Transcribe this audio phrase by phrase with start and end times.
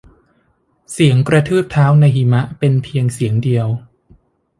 [0.91, 3.67] เสียงกระทืบเท้าในหิมะเป็นเป็นเพียงเสียงเดียว